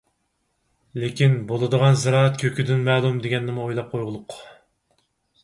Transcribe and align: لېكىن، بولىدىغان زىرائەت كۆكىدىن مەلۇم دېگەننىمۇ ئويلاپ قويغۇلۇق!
لېكىن، 1.03 1.35
بولىدىغان 1.51 1.99
زىرائەت 2.05 2.41
كۆكىدىن 2.45 2.83
مەلۇم 2.89 3.21
دېگەننىمۇ 3.27 3.65
ئويلاپ 3.69 3.95
قويغۇلۇق! 3.95 4.41